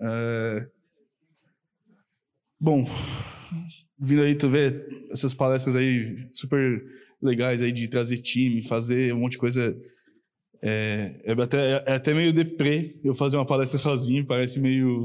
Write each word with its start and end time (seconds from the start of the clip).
É... 0.00 0.66
Bom, 2.58 2.84
vindo 3.98 4.22
aí, 4.22 4.34
tu 4.34 4.48
vê 4.48 4.86
essas 5.10 5.34
palestras 5.34 5.76
aí 5.76 6.28
super 6.32 6.82
legais 7.22 7.62
aí 7.62 7.72
de 7.72 7.88
trazer 7.88 8.18
time, 8.18 8.66
fazer 8.66 9.14
um 9.14 9.20
monte 9.20 9.32
de 9.32 9.38
coisa. 9.38 9.76
É, 10.62 11.22
é 11.24 11.32
até, 11.32 11.84
é 11.86 11.92
até 11.94 12.12
meio 12.12 12.32
deprê 12.32 12.98
eu 13.02 13.14
fazer 13.14 13.36
uma 13.36 13.46
palestra 13.46 13.78
sozinho, 13.78 14.26
parece 14.26 14.60
meio, 14.60 15.04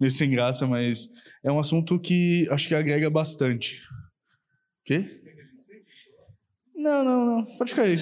meio 0.00 0.10
sem 0.10 0.30
graça, 0.30 0.66
mas 0.66 1.08
é 1.44 1.52
um 1.52 1.58
assunto 1.58 1.98
que 1.98 2.48
acho 2.50 2.68
que 2.68 2.74
agrega 2.74 3.10
bastante. 3.10 3.82
Quê? 4.84 5.22
Não, 6.74 7.04
não, 7.04 7.26
não. 7.26 7.44
Pode 7.56 7.70
ficar 7.70 7.82
aí. 7.82 7.98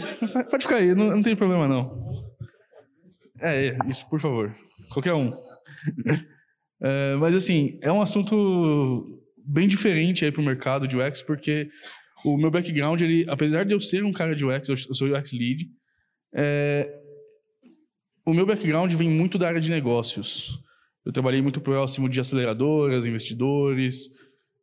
Pode 0.51 0.65
ficar 0.65 0.77
aí, 0.77 0.95
não, 0.95 1.11
não 1.11 1.23
tem 1.23 1.35
problema 1.35 1.67
não. 1.67 2.15
É, 3.41 3.77
isso, 3.89 4.09
por 4.09 4.21
favor. 4.21 4.55
Qualquer 4.93 5.15
um. 5.15 5.33
É, 6.83 7.15
mas 7.17 7.35
assim, 7.35 7.79
é 7.83 7.91
um 7.91 8.03
assunto 8.03 9.23
bem 9.47 9.67
diferente 9.67 10.23
aí 10.23 10.31
pro 10.31 10.43
mercado 10.43 10.87
de 10.87 10.97
UX, 10.97 11.23
porque 11.23 11.71
o 12.25 12.37
meu 12.37 12.51
background, 12.51 13.01
ele, 13.01 13.25
apesar 13.27 13.65
de 13.65 13.73
eu 13.73 13.81
ser 13.81 14.05
um 14.05 14.13
cara 14.13 14.35
de 14.35 14.45
UX, 14.45 14.69
eu 14.69 14.77
sou 14.77 15.09
UX 15.09 15.33
lead, 15.33 15.67
é, 16.35 16.91
o 18.27 18.33
meu 18.33 18.45
background 18.45 18.93
vem 18.93 19.09
muito 19.09 19.39
da 19.39 19.49
área 19.49 19.61
de 19.61 19.71
negócios. 19.71 20.59
Eu 21.05 21.13
trabalhei 21.13 21.43
muito 21.43 21.61
próximo 21.61 22.09
de 22.09 22.19
aceleradoras, 22.19 23.07
investidores. 23.07 24.09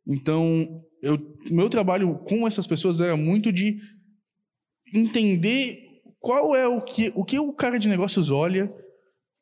Então, 0.06 0.82
eu, 1.00 1.18
meu 1.50 1.68
trabalho 1.68 2.18
com 2.26 2.46
essas 2.46 2.66
pessoas 2.66 3.00
era 3.00 3.16
muito 3.16 3.52
de 3.52 3.78
entender 4.92 5.78
qual 6.20 6.54
é 6.56 6.66
o 6.66 6.80
que 6.80 7.12
o, 7.14 7.24
que 7.24 7.38
o 7.38 7.52
cara 7.52 7.78
de 7.78 7.88
negócios 7.88 8.30
olha 8.30 8.72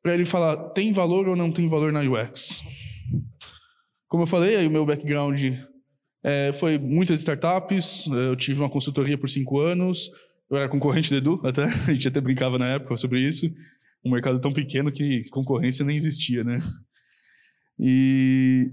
para 0.03 0.15
ele 0.15 0.25
falar 0.25 0.57
tem 0.71 0.93
valor 0.93 1.29
ou 1.29 1.37
não 1.37 1.51
tem 1.53 1.69
valor 1.69 1.93
na 1.93 2.01
UX. 2.01 2.63
Como 4.09 4.25
eu 4.25 4.27
falei, 4.27 4.57
aí 4.57 4.67
o 4.67 4.71
meu 4.71 4.85
background 4.85 5.41
é, 6.23 6.53
foi 6.53 6.79
muitas 6.79 7.21
startups, 7.21 8.07
eu 8.07 8.37
tive 8.37 8.61
uma 8.61 8.71
consultoria 8.71 9.17
por 9.17 9.29
cinco 9.29 9.61
anos, 9.61 10.11
eu 10.51 10.57
era 10.57 10.69
concorrente 10.69 11.11
do 11.11 11.17
Edu 11.17 11.41
até, 11.45 11.65
a 11.89 11.95
gente 11.95 12.09
até 12.09 12.21
brincava 12.21 12.59
na 12.59 12.75
época 12.75 12.97
sobre 12.97 13.21
isso, 13.21 13.47
um 14.05 14.11
mercado 14.11 14.41
tão 14.41 14.53
pequeno 14.53 14.91
que 14.91 15.29
concorrência 15.31 15.85
nem 15.85 15.97
existia, 15.97 16.43
né? 16.43 16.61
E 17.79 18.71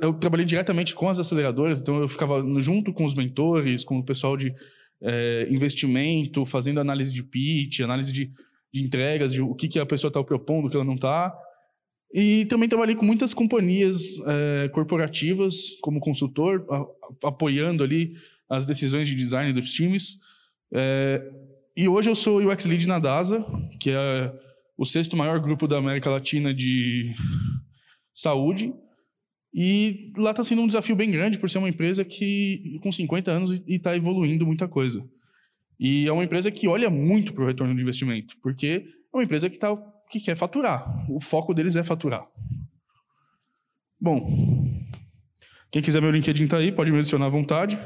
eu 0.00 0.12
trabalhei 0.14 0.44
diretamente 0.44 0.94
com 0.94 1.08
as 1.08 1.18
aceleradoras, 1.18 1.80
então 1.80 1.98
eu 1.98 2.08
ficava 2.08 2.44
junto 2.60 2.92
com 2.92 3.04
os 3.04 3.14
mentores, 3.14 3.82
com 3.82 3.98
o 3.98 4.04
pessoal 4.04 4.36
de 4.36 4.54
é, 5.02 5.48
investimento, 5.50 6.44
fazendo 6.44 6.80
análise 6.80 7.12
de 7.12 7.22
pitch, 7.22 7.80
análise 7.80 8.12
de, 8.12 8.30
de 8.74 8.82
entregas, 8.82 9.32
de 9.32 9.40
o 9.40 9.54
que, 9.54 9.68
que 9.68 9.78
a 9.78 9.86
pessoa 9.86 10.08
está 10.08 10.22
propondo, 10.24 10.66
o 10.66 10.70
que 10.70 10.74
ela 10.74 10.84
não 10.84 10.96
está. 10.96 11.32
E 12.12 12.44
também 12.46 12.68
trabalhei 12.68 12.96
com 12.96 13.04
muitas 13.04 13.32
companhias 13.32 14.18
é, 14.26 14.68
corporativas 14.70 15.76
como 15.80 16.00
consultor, 16.00 16.66
a, 16.68 17.28
apoiando 17.28 17.84
ali 17.84 18.14
as 18.50 18.66
decisões 18.66 19.06
de 19.06 19.14
design 19.14 19.52
dos 19.52 19.70
times. 19.70 20.18
É, 20.72 21.22
e 21.76 21.88
hoje 21.88 22.10
eu 22.10 22.16
sou 22.16 22.44
UX 22.44 22.64
Lead 22.64 22.88
na 22.88 22.98
DASA, 22.98 23.46
que 23.78 23.90
é 23.90 24.32
o 24.76 24.84
sexto 24.84 25.16
maior 25.16 25.38
grupo 25.38 25.68
da 25.68 25.78
América 25.78 26.10
Latina 26.10 26.52
de 26.52 27.14
saúde. 28.12 28.74
E 29.54 30.12
lá 30.18 30.30
está 30.32 30.42
sendo 30.42 30.62
um 30.62 30.66
desafio 30.66 30.96
bem 30.96 31.12
grande 31.12 31.38
por 31.38 31.48
ser 31.48 31.58
uma 31.58 31.68
empresa 31.68 32.04
que 32.04 32.76
com 32.82 32.90
50 32.90 33.30
anos 33.30 33.62
e 33.68 33.76
está 33.76 33.96
evoluindo 33.96 34.44
muita 34.44 34.66
coisa. 34.66 35.08
E 35.78 36.06
é 36.06 36.12
uma 36.12 36.24
empresa 36.24 36.50
que 36.50 36.68
olha 36.68 36.88
muito 36.88 37.32
para 37.32 37.44
o 37.44 37.46
retorno 37.46 37.74
de 37.74 37.80
investimento, 37.80 38.36
porque 38.42 38.86
é 39.12 39.16
uma 39.16 39.24
empresa 39.24 39.48
que 39.48 39.56
está 39.56 39.76
que 40.08 40.20
quer 40.20 40.36
faturar. 40.36 41.10
O 41.10 41.20
foco 41.20 41.54
deles 41.54 41.76
é 41.76 41.82
faturar. 41.82 42.26
Bom, 44.00 44.28
quem 45.70 45.82
quiser 45.82 46.00
meu 46.00 46.10
LinkedIn 46.10 46.46
tá 46.46 46.58
aí, 46.58 46.70
pode 46.70 46.92
me 46.92 46.98
adicionar 46.98 47.26
à 47.26 47.30
vontade. 47.30 47.78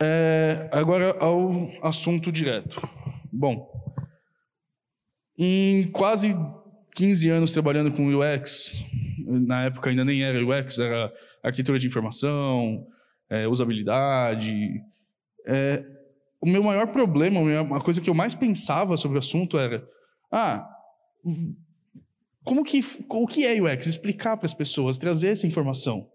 É, 0.00 0.68
agora 0.72 1.16
ao 1.20 1.70
assunto 1.82 2.32
direto. 2.32 2.80
Bom, 3.32 3.68
em 5.36 5.90
quase 5.92 6.34
15 6.96 7.30
anos 7.30 7.52
trabalhando 7.52 7.92
com 7.92 8.08
UX, 8.08 8.84
na 9.26 9.66
época 9.66 9.90
ainda 9.90 10.04
nem 10.04 10.22
era 10.22 10.44
UX, 10.44 10.78
era 10.78 11.12
arquitetura 11.42 11.78
de 11.78 11.86
informação, 11.86 12.86
é, 13.28 13.46
usabilidade. 13.46 14.82
É, 15.46 15.84
o 16.40 16.48
meu 16.48 16.62
maior 16.62 16.86
problema, 16.88 17.40
a 17.76 17.80
coisa 17.80 18.00
que 18.00 18.08
eu 18.08 18.14
mais 18.14 18.34
pensava 18.34 18.96
sobre 18.96 19.16
o 19.16 19.20
assunto 19.20 19.58
era 19.58 19.86
ah, 20.30 20.68
como 22.44 22.64
que, 22.64 22.80
o 23.08 23.26
que 23.26 23.44
é 23.44 23.60
UX? 23.60 23.86
Explicar 23.86 24.36
para 24.36 24.46
as 24.46 24.54
pessoas, 24.54 24.98
trazer 24.98 25.28
essa 25.28 25.46
informação. 25.46 26.08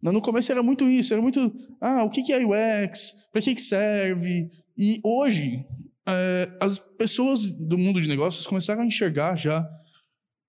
No 0.00 0.20
começo 0.20 0.50
era 0.50 0.62
muito 0.62 0.88
isso, 0.88 1.12
era 1.12 1.22
muito, 1.22 1.54
ah, 1.80 2.02
o 2.02 2.10
que 2.10 2.32
é 2.32 2.44
UX? 2.44 3.14
Para 3.32 3.40
que 3.40 3.60
serve? 3.60 4.50
E 4.76 5.00
hoje, 5.04 5.64
é, 6.06 6.50
as 6.60 6.78
pessoas 6.78 7.46
do 7.46 7.78
mundo 7.78 8.00
de 8.00 8.08
negócios 8.08 8.46
começaram 8.46 8.82
a 8.82 8.86
enxergar 8.86 9.36
já 9.36 9.68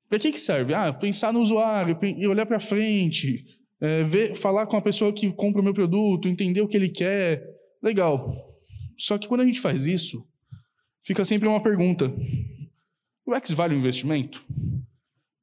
para 0.10 0.20
que, 0.20 0.32
que 0.32 0.40
serve? 0.40 0.74
Ah, 0.74 0.94
pensar 0.94 1.34
no 1.34 1.40
usuário, 1.40 1.98
olhar 2.30 2.46
para 2.46 2.60
frente, 2.60 3.46
é, 3.82 4.04
ver, 4.04 4.36
falar 4.36 4.66
com 4.68 4.78
a 4.78 4.82
pessoa 4.82 5.12
que 5.14 5.32
compra 5.32 5.62
o 5.62 5.64
meu 5.64 5.74
produto, 5.74 6.28
entender 6.28 6.62
o 6.62 6.68
que 6.68 6.78
ele 6.78 6.90
quer. 6.90 7.44
Legal. 7.82 8.53
Só 8.98 9.18
que 9.18 9.28
quando 9.28 9.42
a 9.42 9.46
gente 9.46 9.60
faz 9.60 9.86
isso, 9.86 10.28
fica 11.04 11.24
sempre 11.26 11.48
uma 11.48 11.62
pergunta: 11.62 12.14
o 13.26 13.34
X 13.36 13.52
vale 13.52 13.76
o 13.76 13.78
investimento? 13.78 14.46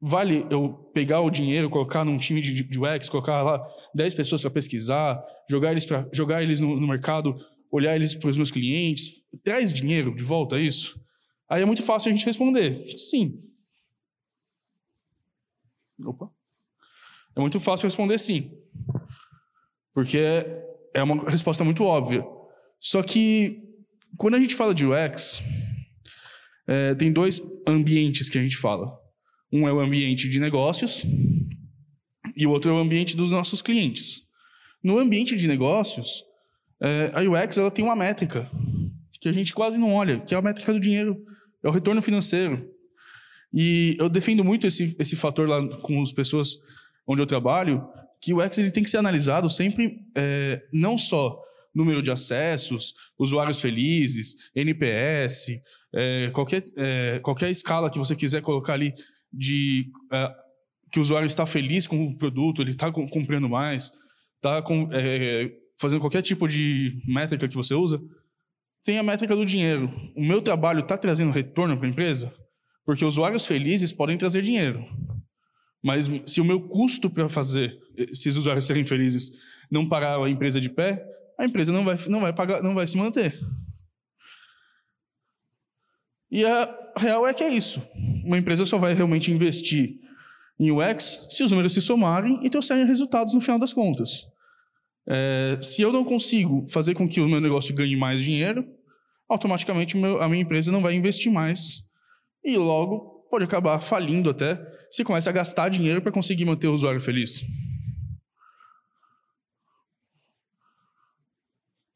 Vale 0.00 0.46
eu 0.50 0.72
pegar 0.94 1.20
o 1.20 1.30
dinheiro, 1.30 1.68
colocar 1.68 2.04
num 2.04 2.16
time 2.16 2.40
de, 2.40 2.62
de 2.62 2.78
UX, 2.78 3.08
colocar 3.08 3.42
lá 3.42 3.62
10 3.94 4.14
pessoas 4.14 4.40
para 4.40 4.50
pesquisar, 4.50 5.22
jogar 5.48 5.72
eles, 5.72 5.84
pra, 5.84 6.08
jogar 6.10 6.42
eles 6.42 6.60
no, 6.60 6.80
no 6.80 6.88
mercado, 6.88 7.36
olhar 7.70 7.94
eles 7.94 8.14
para 8.14 8.30
os 8.30 8.36
meus 8.36 8.50
clientes? 8.50 9.22
Traz 9.44 9.72
dinheiro 9.72 10.14
de 10.14 10.24
volta 10.24 10.56
a 10.56 10.60
isso? 10.60 10.98
Aí 11.48 11.62
é 11.62 11.66
muito 11.66 11.82
fácil 11.82 12.10
a 12.10 12.14
gente 12.14 12.24
responder: 12.24 12.98
sim. 12.98 13.42
Opa. 16.04 16.30
É 17.36 17.40
muito 17.40 17.60
fácil 17.60 17.86
responder 17.86 18.18
sim. 18.18 18.50
Porque 19.92 20.18
é 20.94 21.02
uma 21.02 21.28
resposta 21.30 21.64
muito 21.64 21.84
óbvia. 21.84 22.24
Só 22.80 23.02
que 23.02 23.62
quando 24.16 24.34
a 24.34 24.40
gente 24.40 24.54
fala 24.54 24.74
de 24.74 24.86
UX, 24.86 25.42
é, 26.66 26.94
tem 26.94 27.12
dois 27.12 27.40
ambientes 27.66 28.28
que 28.28 28.38
a 28.38 28.42
gente 28.42 28.56
fala. 28.56 28.90
Um 29.52 29.68
é 29.68 29.72
o 29.72 29.80
ambiente 29.80 30.28
de 30.28 30.40
negócios 30.40 31.04
e 32.36 32.46
o 32.46 32.50
outro 32.50 32.70
é 32.70 32.74
o 32.74 32.78
ambiente 32.78 33.16
dos 33.16 33.30
nossos 33.30 33.60
clientes. 33.60 34.22
No 34.82 34.98
ambiente 34.98 35.36
de 35.36 35.46
negócios, 35.46 36.24
é, 36.80 37.12
a 37.14 37.20
UX 37.20 37.58
ela 37.58 37.70
tem 37.70 37.84
uma 37.84 37.96
métrica 37.96 38.50
que 39.20 39.28
a 39.28 39.32
gente 39.32 39.52
quase 39.52 39.78
não 39.78 39.92
olha, 39.92 40.20
que 40.20 40.34
é 40.34 40.38
a 40.38 40.42
métrica 40.42 40.72
do 40.72 40.80
dinheiro, 40.80 41.22
é 41.62 41.68
o 41.68 41.72
retorno 41.72 42.00
financeiro. 42.00 42.66
E 43.52 43.96
eu 43.98 44.08
defendo 44.08 44.42
muito 44.44 44.66
esse, 44.66 44.96
esse 44.98 45.16
fator 45.16 45.48
lá 45.48 45.66
com 45.80 46.00
as 46.00 46.12
pessoas 46.12 46.56
onde 47.06 47.20
eu 47.20 47.26
trabalho, 47.26 47.86
que 48.20 48.32
o 48.32 48.42
UX 48.42 48.56
ele 48.58 48.70
tem 48.70 48.82
que 48.82 48.90
ser 48.90 48.98
analisado 48.98 49.50
sempre 49.50 49.98
é, 50.16 50.62
não 50.72 50.96
só 50.96 51.38
número 51.74 52.02
de 52.02 52.10
acessos, 52.10 52.94
usuários 53.18 53.60
felizes, 53.60 54.34
NPS, 54.54 55.60
é, 55.94 56.30
qualquer, 56.30 56.64
é, 56.76 57.20
qualquer 57.20 57.50
escala 57.50 57.90
que 57.90 57.98
você 57.98 58.14
quiser 58.14 58.42
colocar 58.42 58.74
ali 58.74 58.94
de 59.32 59.90
é, 60.12 60.30
que 60.90 60.98
o 60.98 61.02
usuário 61.02 61.26
está 61.26 61.46
feliz 61.46 61.86
com 61.86 62.04
o 62.04 62.16
produto, 62.16 62.62
ele 62.62 62.72
está 62.72 62.90
comprando 62.90 63.48
mais, 63.48 63.92
está 64.36 64.62
é, 64.92 65.50
fazendo 65.80 66.00
qualquer 66.00 66.22
tipo 66.22 66.48
de 66.48 67.00
métrica 67.06 67.48
que 67.48 67.54
você 67.54 67.74
usa, 67.74 68.00
tem 68.84 68.98
a 68.98 69.02
métrica 69.02 69.36
do 69.36 69.44
dinheiro. 69.44 69.90
O 70.16 70.24
meu 70.24 70.42
trabalho 70.42 70.80
está 70.80 70.96
trazendo 70.96 71.32
retorno 71.32 71.76
para 71.76 71.86
a 71.86 71.90
empresa? 71.90 72.34
Porque 72.84 73.04
usuários 73.04 73.46
felizes 73.46 73.92
podem 73.92 74.16
trazer 74.16 74.42
dinheiro. 74.42 74.84
Mas 75.82 76.10
se 76.26 76.40
o 76.40 76.44
meu 76.44 76.60
custo 76.68 77.08
para 77.08 77.28
fazer 77.28 77.78
esses 77.96 78.36
usuários 78.36 78.64
serem 78.64 78.84
felizes 78.84 79.30
não 79.70 79.88
parar 79.88 80.22
a 80.22 80.28
empresa 80.28 80.60
de 80.60 80.68
pé, 80.68 81.04
a 81.40 81.46
empresa 81.46 81.72
não 81.72 81.82
vai, 81.82 81.96
não 82.08 82.20
vai 82.20 82.34
pagar, 82.34 82.62
não 82.62 82.74
vai 82.74 82.86
se 82.86 82.98
manter. 82.98 83.34
E 86.30 86.44
a 86.44 86.92
real 86.98 87.26
é 87.26 87.32
que 87.32 87.42
é 87.42 87.48
isso. 87.48 87.82
Uma 88.22 88.36
empresa 88.36 88.66
só 88.66 88.76
vai 88.76 88.92
realmente 88.92 89.32
investir 89.32 89.94
em 90.58 90.70
UX 90.70 91.26
se 91.30 91.42
os 91.42 91.50
números 91.50 91.72
se 91.72 91.80
somarem 91.80 92.44
e 92.44 92.50
trouxerem 92.50 92.84
resultados 92.84 93.32
no 93.32 93.40
final 93.40 93.58
das 93.58 93.72
contas. 93.72 94.26
É, 95.08 95.58
se 95.62 95.80
eu 95.80 95.90
não 95.90 96.04
consigo 96.04 96.66
fazer 96.68 96.92
com 96.92 97.08
que 97.08 97.22
o 97.22 97.28
meu 97.28 97.40
negócio 97.40 97.74
ganhe 97.74 97.96
mais 97.96 98.20
dinheiro, 98.20 98.62
automaticamente 99.26 99.96
a 99.96 100.28
minha 100.28 100.42
empresa 100.42 100.70
não 100.70 100.82
vai 100.82 100.94
investir 100.94 101.32
mais 101.32 101.82
e 102.44 102.54
logo 102.58 103.26
pode 103.30 103.44
acabar 103.44 103.80
falindo 103.80 104.28
até 104.28 104.60
se 104.90 105.04
começa 105.04 105.30
a 105.30 105.32
gastar 105.32 105.70
dinheiro 105.70 106.02
para 106.02 106.12
conseguir 106.12 106.44
manter 106.44 106.68
o 106.68 106.74
usuário 106.74 107.00
feliz. 107.00 107.42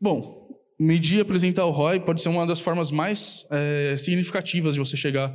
Bom, 0.04 0.50
medir 0.78 1.16
e 1.16 1.20
apresentar 1.22 1.64
o 1.64 1.70
ROI 1.70 1.98
pode 1.98 2.20
ser 2.20 2.28
uma 2.28 2.46
das 2.46 2.60
formas 2.60 2.90
mais 2.90 3.48
é, 3.50 3.96
significativas 3.96 4.74
de 4.74 4.80
você 4.80 4.98
chegar 4.98 5.34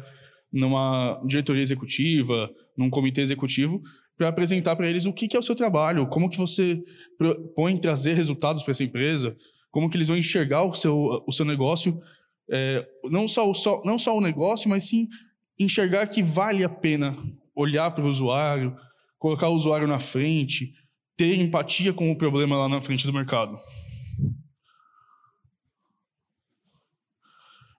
numa 0.53 1.19
diretoria 1.25 1.63
executiva, 1.63 2.47
num 2.77 2.87
comitê 2.87 3.19
executivo, 3.19 3.81
para 4.15 4.27
apresentar 4.27 4.75
para 4.75 4.87
eles 4.87 5.07
o 5.07 5.11
que, 5.11 5.27
que, 5.27 5.35
é 5.35 5.39
o 5.39 5.41
seu 5.41 5.55
trabalho, 5.55 6.05
como 6.05 6.29
que 6.29 6.37
você 6.37 6.79
propõe 7.17 7.81
trazer 7.81 8.13
resultados 8.13 8.61
para 8.61 8.69
essa 8.69 8.83
empresa, 8.83 9.35
como 9.71 9.89
que 9.89 9.97
eles 9.97 10.07
vão 10.07 10.17
enxergar 10.17 10.63
o 10.63 10.71
seu, 10.71 10.95
o 11.25 11.31
seu 11.31 11.45
negócio, 11.45 11.99
é, 12.51 12.87
não, 13.05 13.27
só, 13.27 13.51
só, 13.55 13.81
não 13.83 13.97
só 13.97 14.15
o 14.15 14.21
negócio, 14.21 14.69
mas 14.69 14.83
sim 14.83 15.07
enxergar 15.59 16.05
que 16.05 16.21
vale 16.21 16.63
a 16.63 16.69
pena 16.69 17.17
olhar 17.55 17.89
para 17.89 18.05
o 18.05 18.07
usuário, 18.07 18.75
colocar 19.17 19.49
o 19.49 19.55
usuário 19.55 19.87
na 19.87 19.97
frente, 19.97 20.73
ter 21.17 21.33
empatia 21.39 21.91
com 21.91 22.11
o 22.11 22.15
problema 22.15 22.55
lá 22.55 22.69
na 22.69 22.79
frente 22.79 23.07
do 23.07 23.13
mercado. 23.13 23.57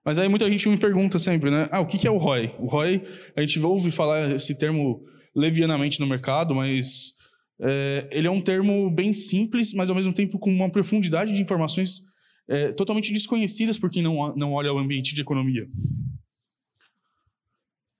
Mas 0.04 0.18
aí 0.18 0.28
muita 0.28 0.48
gente 0.50 0.68
me 0.68 0.78
pergunta 0.78 1.18
sempre, 1.18 1.50
né? 1.50 1.68
Ah, 1.70 1.80
o 1.80 1.86
que 1.86 2.06
é 2.06 2.10
o 2.10 2.16
ROI? 2.16 2.54
O 2.58 2.66
ROI, 2.66 3.02
a 3.36 3.40
gente 3.40 3.60
ouve 3.60 3.90
falar 3.90 4.30
esse 4.34 4.56
termo 4.56 5.02
levianamente 5.36 6.00
no 6.00 6.06
mercado, 6.06 6.54
mas 6.54 7.12
é, 7.60 8.08
ele 8.10 8.26
é 8.26 8.30
um 8.30 8.40
termo 8.40 8.90
bem 8.90 9.12
simples, 9.12 9.74
mas 9.74 9.90
ao 9.90 9.96
mesmo 9.96 10.12
tempo 10.12 10.38
com 10.38 10.50
uma 10.50 10.70
profundidade 10.70 11.34
de 11.34 11.42
informações 11.42 12.00
é, 12.48 12.72
totalmente 12.72 13.12
desconhecidas 13.12 13.78
por 13.78 13.90
quem 13.90 14.02
não, 14.02 14.34
não 14.34 14.52
olha 14.52 14.72
o 14.72 14.78
ambiente 14.78 15.14
de 15.14 15.20
economia. 15.20 15.66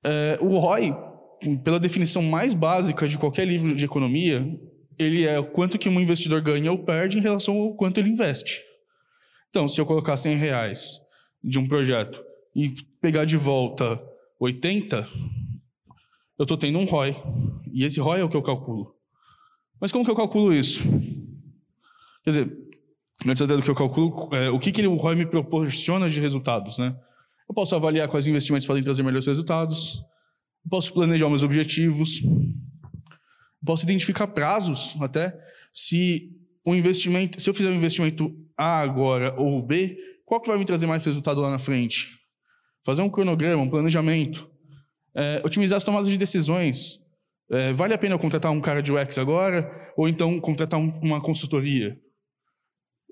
É, 0.04 0.38
o 0.40 0.58
ROI, 0.58 0.94
pela 1.62 1.78
definição 1.78 2.22
mais 2.22 2.54
básica 2.54 3.06
de 3.06 3.18
qualquer 3.18 3.46
livro 3.46 3.74
de 3.74 3.84
economia, 3.84 4.44
ele 4.98 5.26
é 5.26 5.38
o 5.38 5.50
quanto 5.50 5.78
que 5.78 5.88
um 5.88 6.00
investidor 6.00 6.40
ganha 6.40 6.72
ou 6.72 6.84
perde 6.84 7.18
em 7.18 7.22
relação 7.22 7.58
ao 7.58 7.74
quanto 7.74 7.98
ele 7.98 8.10
investe. 8.10 8.62
Então, 9.50 9.68
se 9.68 9.80
eu 9.80 9.86
colocar 9.86 10.16
100 10.16 10.36
reais 10.36 11.00
de 11.42 11.58
um 11.58 11.66
projeto 11.66 12.22
e 12.54 12.74
pegar 13.00 13.24
de 13.24 13.36
volta 13.36 14.02
80, 14.38 15.08
eu 16.38 16.42
estou 16.42 16.56
tendo 16.56 16.78
um 16.78 16.84
ROI. 16.84 17.16
E 17.72 17.84
esse 17.84 18.00
ROI 18.00 18.20
é 18.20 18.24
o 18.24 18.28
que 18.28 18.36
eu 18.36 18.42
calculo. 18.42 18.94
Mas 19.80 19.92
como 19.92 20.04
que 20.04 20.10
eu 20.10 20.16
calculo 20.16 20.52
isso? 20.52 20.82
Quer 22.24 22.30
dizer, 22.30 22.58
antes 23.26 23.42
até 23.42 23.56
do 23.56 23.62
que 23.62 23.70
eu 23.70 23.74
calculo, 23.74 24.28
é, 24.34 24.50
o 24.50 24.58
que, 24.58 24.72
que 24.72 24.86
o 24.86 24.96
ROI 24.96 25.16
me 25.16 25.26
proporciona 25.26 26.08
de 26.08 26.20
resultados, 26.20 26.78
né? 26.78 26.96
Eu 27.48 27.54
posso 27.54 27.74
avaliar 27.74 28.08
quais 28.08 28.26
investimentos 28.26 28.66
podem 28.66 28.82
trazer 28.82 29.02
melhores 29.02 29.26
resultados, 29.26 30.00
eu 30.64 30.70
posso 30.70 30.92
planejar 30.92 31.28
meus 31.28 31.42
objetivos, 31.42 32.22
eu 32.22 33.66
posso 33.66 33.84
identificar 33.84 34.26
prazos 34.28 34.96
até 35.00 35.36
se 35.72 36.30
o 36.64 36.74
investimento, 36.74 37.40
se 37.40 37.48
eu 37.48 37.54
fizer 37.54 37.70
um 37.70 37.74
investimento 37.74 38.32
A 38.56 38.80
agora 38.80 39.34
ou 39.38 39.60
B, 39.66 39.98
qual 40.30 40.40
que 40.40 40.46
vai 40.46 40.56
me 40.56 40.64
trazer 40.64 40.86
mais 40.86 41.04
resultado 41.04 41.40
lá 41.40 41.50
na 41.50 41.58
frente? 41.58 42.20
Fazer 42.86 43.02
um 43.02 43.10
cronograma, 43.10 43.64
um 43.64 43.68
planejamento. 43.68 44.48
É, 45.12 45.42
otimizar 45.44 45.76
as 45.76 45.82
tomadas 45.82 46.08
de 46.08 46.16
decisões. 46.16 47.00
É, 47.50 47.72
vale 47.72 47.94
a 47.94 47.98
pena 47.98 48.14
eu 48.14 48.18
contratar 48.18 48.52
um 48.52 48.60
cara 48.60 48.80
de 48.80 48.92
UX 48.92 49.18
agora 49.18 49.92
ou 49.96 50.08
então 50.08 50.38
contratar 50.38 50.78
um, 50.78 51.00
uma 51.00 51.20
consultoria? 51.20 52.00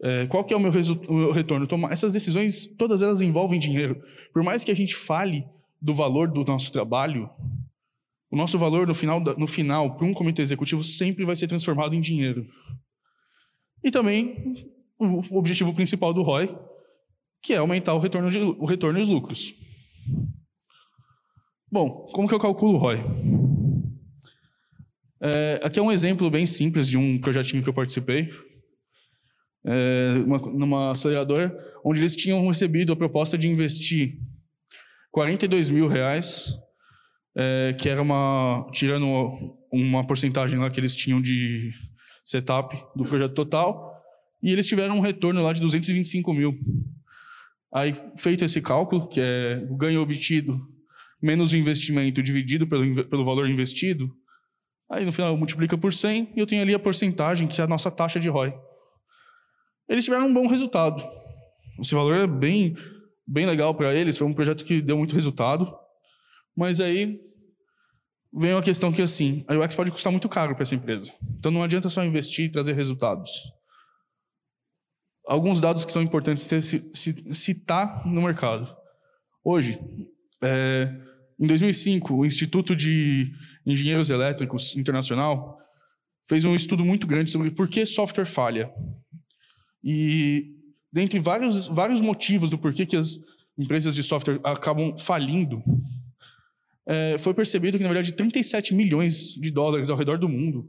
É, 0.01 0.29
qual 0.29 0.45
que 0.45 0.55
é 0.55 0.57
o 0.57 0.61
meu, 0.61 0.71
o 0.71 1.13
meu 1.13 1.33
retorno? 1.33 1.67
Essas 1.91 2.13
decisões, 2.13 2.69
todas 2.79 3.03
elas 3.03 3.21
envolvem 3.21 3.59
dinheiro. 3.59 4.01
Por 4.33 4.45
mais 4.45 4.63
que 4.63 4.71
a 4.71 4.77
gente 4.77 4.95
fale 4.95 5.45
do 5.83 5.93
valor 5.93 6.31
do 6.31 6.45
nosso 6.45 6.71
trabalho, 6.71 7.29
o 8.31 8.37
nosso 8.37 8.57
valor 8.61 8.87
no 8.87 8.95
final, 8.95 9.19
no 9.19 9.49
final 9.49 9.97
para 9.97 10.07
um 10.07 10.15
comitê 10.15 10.41
executivo 10.41 10.85
sempre 10.85 11.25
vai 11.25 11.35
ser 11.35 11.49
transformado 11.49 11.97
em 11.97 12.01
dinheiro. 12.01 12.47
E 13.83 13.91
também 13.91 14.55
o 15.01 15.37
objetivo 15.37 15.75
principal 15.75 16.15
do 16.15 16.23
ROI, 16.23 16.57
que 17.43 17.53
é 17.53 17.57
aumentar 17.57 17.95
o 17.95 17.99
retorno, 17.99 18.31
de, 18.31 18.39
o 18.39 18.65
retorno 18.65 18.99
e 18.99 19.03
os 19.03 19.09
lucros. 19.09 19.55
Bom, 21.71 22.07
como 22.13 22.29
que 22.29 22.35
eu 22.35 22.41
calculo 22.41 22.75
o 22.75 22.79
ROI? 22.79 23.05
É, 25.21 25.61
aqui 25.63 25.79
é 25.79 25.83
um 25.83 25.93
exemplo 25.93 26.31
bem 26.31 26.47
simples 26.47 26.87
de 26.87 26.97
um 26.97 27.21
projetinho 27.21 27.63
que 27.63 27.69
eu 27.69 27.75
participei, 27.75 28.31
é, 29.67 30.15
uma, 30.25 30.39
numa 30.39 30.93
aceleradora, 30.93 31.55
onde 31.85 32.01
eles 32.01 32.15
tinham 32.15 32.47
recebido 32.47 32.93
a 32.93 32.97
proposta 32.97 33.37
de 33.37 33.49
investir 33.49 34.17
42 35.11 35.71
mil 35.71 35.89
reais, 35.89 36.55
é, 37.37 37.75
que 37.79 37.89
era 37.89 38.01
uma, 38.01 38.67
tirando 38.73 39.07
uma 39.73 40.07
porcentagem 40.07 40.59
lá 40.59 40.71
que 40.71 40.79
eles 40.79 40.97
tinham 40.97 41.21
de 41.21 41.73
setup 42.25 42.77
do 42.97 43.05
projeto 43.05 43.35
total, 43.35 43.93
e 44.43 44.53
eles 44.53 44.69
tiveram 44.69 44.97
um 44.97 45.01
retorno 45.01 45.43
lá 45.43 45.53
de 45.53 45.61
225 45.61 46.33
mil. 46.33 46.57
Aí, 47.73 47.95
feito 48.17 48.45
esse 48.45 48.63
cálculo, 48.63 49.09
que 49.09 49.21
é 49.21 49.67
o 49.69 49.77
ganho 49.77 50.01
obtido 50.01 50.59
menos 51.21 51.53
o 51.53 51.57
investimento 51.57 52.23
dividido 52.23 52.67
pelo, 52.67 53.05
pelo 53.05 53.25
valor 53.25 53.49
investido, 53.49 54.09
aí 54.91 55.05
no 55.05 55.13
final 55.13 55.37
multiplica 55.37 55.77
por 55.77 55.93
100 55.93 56.33
e 56.37 56.41
eu 56.41 56.47
tenho 56.47 56.63
ali 56.63 56.73
a 56.73 56.79
porcentagem, 56.79 57.49
que 57.49 57.61
é 57.61 57.65
a 57.65 57.69
nossa 57.69 57.91
taxa 57.91 58.21
de 58.21 58.29
ROI. 58.29 58.55
Eles 59.89 60.05
tiveram 60.05 60.27
um 60.27 60.35
bom 60.35 60.47
resultado. 60.47 61.03
Esse 61.81 61.95
valor 61.95 62.17
é 62.17 62.27
bem, 62.27 62.75
bem 63.27 63.47
legal 63.47 63.75
para 63.75 63.95
eles, 63.95 64.17
foi 64.17 64.27
um 64.27 64.35
projeto 64.35 64.65
que 64.65 64.81
deu 64.81 64.97
muito 64.97 65.15
resultado. 65.15 65.71
Mas 66.57 66.81
aí 66.81 67.21
vem 68.33 68.53
uma 68.53 68.63
questão 68.63 68.93
que, 68.93 69.03
assim, 69.03 69.45
a 69.49 69.55
UX 69.55 69.75
pode 69.75 69.91
custar 69.91 70.11
muito 70.11 70.29
caro 70.29 70.55
para 70.55 70.63
essa 70.63 70.75
empresa. 70.75 71.15
Então 71.39 71.51
não 71.51 71.63
adianta 71.63 71.89
só 71.89 72.05
investir 72.05 72.47
e 72.47 72.53
trazer 72.53 72.75
resultados 72.75 73.31
alguns 75.29 75.61
dados 75.61 75.85
que 75.85 75.93
são 75.93 76.03
importantes 76.03 76.47
ter, 76.47 76.63
se, 76.63 76.91
se, 76.93 77.35
citar 77.35 78.07
no 78.07 78.23
mercado. 78.23 78.75
Hoje, 79.45 79.79
é, 80.43 80.91
em 81.39 81.47
2005, 81.47 82.15
o 82.15 82.27
Instituto 82.27 82.75
de 82.75 83.31
Engenheiros 83.65 84.11
Elétricos 84.11 84.77
Internacional 84.77 85.59
fez 86.29 86.45
um 86.45 86.55
estudo 86.55 86.85
muito 86.85 87.07
grande 87.07 87.31
sobre 87.31 87.51
por 87.51 87.69
que 87.69 87.85
software 87.87 88.27
falha. 88.27 88.73
E, 89.85 90.55
dentre 90.93 91.19
vários, 91.19 91.67
vários 91.67 92.01
motivos 92.01 92.51
do 92.51 92.59
porquê 92.59 92.85
que 92.85 92.97
as 92.97 93.19
empresas 93.57 93.95
de 93.95 94.03
software 94.03 94.41
acabam 94.45 94.97
falindo, 94.99 95.63
é, 96.87 97.19
foi 97.19 97.35
percebido 97.35 97.77
que, 97.77 97.85
na 97.85 97.91
verdade, 97.93 98.15
37 98.15 98.75
milhões 98.75 99.33
de 99.35 99.51
dólares 99.51 99.91
ao 99.91 99.97
redor 99.97 100.19
do 100.19 100.29
mundo 100.29 100.69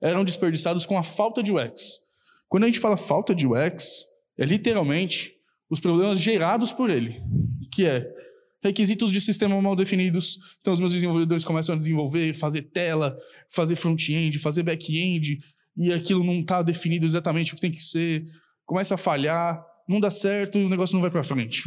eram 0.00 0.24
desperdiçados 0.24 0.86
com 0.86 0.96
a 0.96 1.02
falta 1.02 1.42
de 1.42 1.50
UX. 1.50 2.05
Quando 2.48 2.64
a 2.64 2.66
gente 2.66 2.80
fala 2.80 2.96
falta 2.96 3.34
de 3.34 3.46
UX, 3.46 4.04
é 4.38 4.44
literalmente 4.44 5.32
os 5.68 5.80
problemas 5.80 6.20
gerados 6.20 6.72
por 6.72 6.90
ele, 6.90 7.20
que 7.72 7.84
é 7.84 8.06
requisitos 8.62 9.10
de 9.10 9.20
sistema 9.20 9.60
mal 9.60 9.76
definidos. 9.76 10.38
Então, 10.60 10.72
os 10.72 10.80
meus 10.80 10.92
desenvolvedores 10.92 11.44
começam 11.44 11.74
a 11.74 11.78
desenvolver, 11.78 12.34
fazer 12.34 12.62
tela, 12.62 13.16
fazer 13.50 13.76
front-end, 13.76 14.38
fazer 14.38 14.62
back-end, 14.62 15.38
e 15.76 15.92
aquilo 15.92 16.24
não 16.24 16.40
está 16.40 16.62
definido 16.62 17.04
exatamente 17.04 17.52
o 17.52 17.56
que 17.56 17.60
tem 17.60 17.70
que 17.70 17.82
ser, 17.82 18.24
começa 18.64 18.94
a 18.94 18.98
falhar, 18.98 19.64
não 19.88 20.00
dá 20.00 20.10
certo 20.10 20.58
e 20.58 20.64
o 20.64 20.68
negócio 20.68 20.94
não 20.94 21.02
vai 21.02 21.10
para 21.10 21.22
frente. 21.22 21.62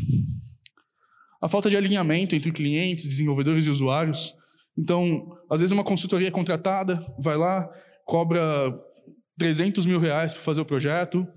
A 1.41 1.47
falta 1.47 1.69
de 1.69 1.77
alinhamento 1.77 2.35
entre 2.35 2.51
clientes, 2.51 3.05
desenvolvedores 3.05 3.65
e 3.65 3.69
usuários. 3.69 4.35
Então, 4.77 5.37
às 5.49 5.61
vezes 5.61 5.71
uma 5.71 5.83
consultoria 5.83 6.27
é 6.27 6.31
contratada, 6.31 7.05
vai 7.17 7.37
lá, 7.37 7.69
cobra 8.05 8.77
300 9.39 9.85
mil 9.85 9.99
reais 9.99 10.33
para 10.33 10.43
fazer 10.43 10.61
o 10.61 10.65
projeto. 10.65 11.27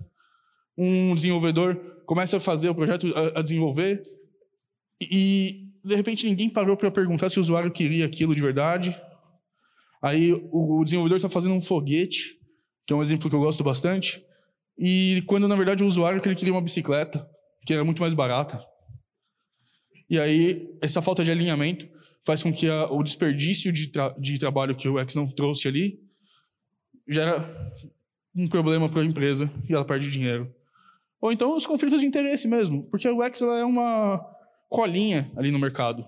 Um 0.77 1.15
desenvolvedor 1.15 1.77
começa 2.05 2.37
a 2.37 2.41
fazer 2.41 2.69
o 2.69 2.75
projeto, 2.75 3.07
a, 3.17 3.39
a 3.39 3.43
desenvolver, 3.43 4.03
e 5.01 5.69
de 5.85 5.95
repente 5.95 6.27
ninguém 6.27 6.51
parou 6.51 6.77
para 6.77 6.91
perguntar 6.91 7.31
se 7.31 7.39
o 7.39 7.41
usuário 7.41 7.71
queria 7.71 8.05
aquilo 8.05 8.35
de 8.35 8.41
verdade. 8.41 9.01
Aí 10.03 10.33
o, 10.33 10.81
o 10.81 10.85
desenvolvedor 10.85 11.17
está 11.17 11.29
fazendo 11.29 11.55
um 11.55 11.61
foguete, 11.61 12.39
que 12.87 12.93
é 12.93 12.97
um 12.97 13.03
exemplo 13.03 13.31
que 13.31 13.37
eu 13.37 13.41
gosto 13.41 13.63
bastante, 13.63 14.23
e 14.79 15.23
quando 15.27 15.47
na 15.47 15.57
verdade 15.57 15.85
o 15.85 15.87
usuário 15.87 16.21
que 16.21 16.29
ele 16.29 16.35
queria 16.35 16.53
uma 16.53 16.61
bicicleta, 16.61 17.27
que 17.65 17.73
era 17.73 17.85
muito 17.85 18.03
mais 18.03 18.15
barata. 18.15 18.63
E 20.11 20.19
aí 20.19 20.69
essa 20.83 21.01
falta 21.01 21.23
de 21.23 21.31
alinhamento 21.31 21.89
faz 22.25 22.43
com 22.43 22.53
que 22.53 22.69
a, 22.69 22.87
o 22.91 23.03
desperdício 23.03 23.73
de, 23.73 23.89
tra 23.89 24.15
de 24.19 24.39
trabalho 24.39 24.75
que 24.75 24.89
o 24.89 24.99
X 24.99 25.15
não 25.15 25.27
trouxe 25.27 25.69
ali 25.69 26.01
gera 27.09 27.73
um 28.35 28.49
problema 28.49 28.89
para 28.89 29.03
a 29.03 29.05
empresa 29.05 29.53
e 29.69 29.75
ela 29.75 29.85
perde 29.85 30.11
dinheiro. 30.11 30.55
Ou 31.21 31.31
então 31.31 31.57
os 31.57 31.67
conflitos 31.67 32.01
de 32.01 32.07
interesse 32.07 32.49
mesmo, 32.49 32.85
porque 32.91 33.09
o 33.09 33.23
X 33.23 33.43
é 33.43 33.65
uma 33.65 34.21
colinha 34.69 35.31
ali 35.37 35.51
no 35.51 35.59
mercado. 35.59 36.05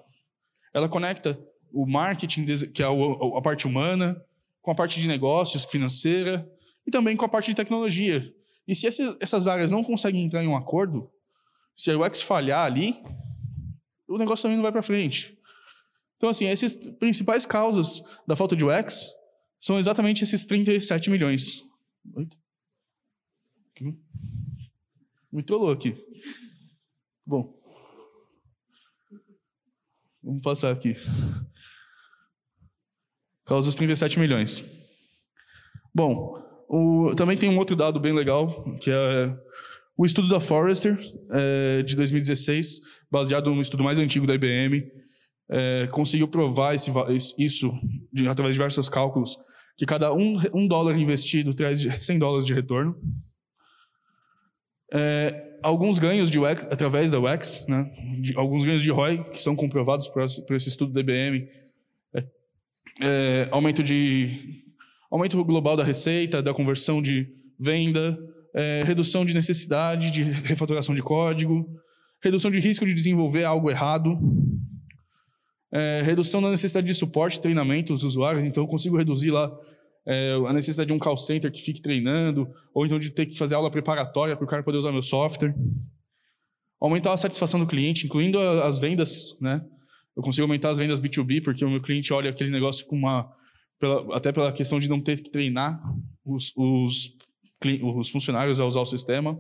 Ela 0.73 0.89
conecta 0.89 1.39
o 1.73 1.87
marketing, 1.87 2.47
que 2.73 2.83
é 2.83 2.87
a 2.87 3.43
parte 3.43 3.67
humana, 3.67 4.21
com 4.61 4.71
a 4.71 4.75
parte 4.75 5.01
de 5.01 5.07
negócios, 5.07 5.65
financeira, 5.65 6.49
e 6.87 6.91
também 6.91 7.17
com 7.17 7.25
a 7.25 7.29
parte 7.29 7.47
de 7.47 7.55
tecnologia. 7.55 8.25
E 8.67 8.75
se 8.75 8.87
essas 9.21 9.47
áreas 9.47 9.71
não 9.71 9.85
conseguem 9.85 10.25
entrar 10.25 10.43
em 10.43 10.49
um 10.49 10.57
acordo, 10.57 11.11
se 11.77 11.91
a 11.91 11.99
UX 11.99 12.23
falhar 12.23 12.65
ali, 12.65 12.97
o 14.09 14.17
negócio 14.17 14.43
também 14.43 14.57
não 14.57 14.63
vai 14.63 14.73
para 14.73 14.83
frente. 14.83 15.39
Então, 16.17 16.29
assim, 16.29 16.47
essas 16.47 16.75
principais 16.99 17.45
causas 17.45 18.03
da 18.27 18.35
falta 18.35 18.57
de 18.57 18.65
UX 18.65 19.13
são 19.61 19.79
exatamente 19.79 20.25
esses 20.25 20.45
37 20.45 21.11
milhões. 21.11 21.63
Me 25.33 25.43
trollou 25.43 25.71
aqui. 25.71 25.97
Bom. 27.27 27.55
Vamos 30.23 30.43
passar 30.43 30.73
aqui. 30.73 30.97
Causa 33.45 33.69
os 33.69 33.75
37 33.75 34.19
milhões. 34.19 34.65
Bom, 35.95 36.39
o, 36.69 37.15
também 37.15 37.37
tem 37.37 37.51
um 37.51 37.59
outro 37.59 37.77
dado 37.77 38.01
bem 38.01 38.15
legal, 38.15 38.65
que 38.81 38.91
é 38.91 39.37
o 39.97 40.05
estudo 40.05 40.29
da 40.29 40.41
Forrester, 40.41 40.99
é, 41.31 41.83
de 41.83 41.95
2016, 41.95 42.81
baseado 43.11 43.55
no 43.55 43.61
estudo 43.61 43.85
mais 43.85 43.99
antigo 43.99 44.27
da 44.27 44.35
IBM, 44.35 44.83
é, 45.51 45.87
conseguiu 45.89 46.27
provar 46.27 46.75
esse, 46.75 46.91
isso 47.39 47.73
de, 48.13 48.27
através 48.27 48.55
de 48.55 48.59
diversos 48.59 48.89
cálculos, 48.89 49.37
que 49.77 49.87
cada 49.87 50.13
um, 50.13 50.37
um 50.53 50.67
dólar 50.67 50.97
investido 50.97 51.55
traz 51.55 51.81
100 51.81 52.19
dólares 52.19 52.47
de 52.47 52.55
retorno. 52.55 52.97
É, 54.93 55.59
alguns 55.63 55.99
ganhos 55.99 56.31
de 56.31 56.39
UX, 56.39 56.67
através 56.71 57.11
da 57.11 57.19
UX, 57.19 57.67
né, 57.67 57.91
de, 58.21 58.37
alguns 58.37 58.65
ganhos 58.65 58.83
de 58.83 58.91
ROI, 58.91 59.25
que 59.25 59.41
são 59.41 59.57
comprovados 59.57 60.07
por, 60.09 60.23
esse 60.23 60.69
estudo 60.69 60.93
da 60.93 61.01
IBM, 61.01 61.49
é, 62.15 62.25
é, 63.01 63.49
aumento, 63.51 63.83
de, 63.83 64.63
aumento 65.11 65.43
global 65.43 65.77
da 65.77 65.83
receita, 65.83 66.43
da 66.43 66.55
conversão 66.55 67.03
de 67.03 67.27
venda, 67.59 68.17
é, 68.55 68.85
redução 68.85 69.25
de 69.25 69.35
necessidade 69.35 70.11
de 70.11 70.23
refatoração 70.23 70.95
de 70.95 71.03
código, 71.03 71.67
redução 72.23 72.51
de 72.51 72.61
risco 72.61 72.87
de 72.87 72.95
desenvolver 72.95 73.45
algo 73.45 73.71
errado, 73.71 74.17
é, 75.75 76.03
redução 76.03 76.41
da 76.41 76.51
necessidade 76.51 76.87
de 76.87 76.95
suporte 76.95 77.41
treinamento 77.41 77.93
dos 77.93 78.05
usuários, 78.05 78.47
então 78.47 78.63
eu 78.63 78.69
consigo 78.69 78.97
reduzir 78.97 79.33
lá 79.33 79.53
é, 80.07 80.35
a 80.47 80.53
necessidade 80.53 80.87
de 80.87 80.93
um 80.93 80.99
call 81.01 81.17
center 81.17 81.51
que 81.51 81.61
fique 81.61 81.83
treinando, 81.83 82.49
ou 82.73 82.87
então 82.87 82.97
de 82.97 83.11
ter 83.11 83.27
que 83.27 83.37
fazer 83.37 83.57
aula 83.57 83.71
preparatória 83.71 84.37
para 84.37 84.45
o 84.45 84.49
cara 84.49 84.63
poder 84.63 84.79
usar 84.79 84.93
meu 84.93 85.03
software. 85.03 85.53
Aumentar 86.81 87.13
a 87.13 87.17
satisfação 87.17 87.59
do 87.59 87.67
cliente, 87.67 88.07
incluindo 88.07 88.39
as 88.39 88.79
vendas, 88.79 89.37
né? 89.41 89.65
Eu 90.17 90.23
consigo 90.23 90.45
aumentar 90.45 90.71
as 90.71 90.79
vendas 90.79 91.01
B2B, 91.01 91.43
porque 91.43 91.65
o 91.65 91.71
meu 91.71 91.81
cliente 91.83 92.13
olha 92.13 92.31
aquele 92.31 92.51
negócio 92.51 92.87
com 92.87 92.97
uma. 92.97 93.29
Pela, 93.81 94.17
até 94.17 94.31
pela 94.31 94.53
questão 94.53 94.79
de 94.79 94.89
não 94.89 95.01
ter 95.01 95.21
que 95.21 95.31
treinar 95.31 95.81
os, 96.25 96.53
os, 96.57 97.17
os 97.83 98.11
funcionários 98.11 98.61
a 98.61 98.67
usar 98.67 98.81
o 98.81 98.87
sistema. 98.87 99.37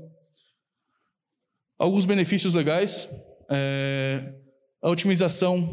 Alguns 1.78 2.04
benefícios 2.06 2.54
legais. 2.54 3.08
É, 3.50 4.34
a 4.82 4.90
otimização 4.90 5.70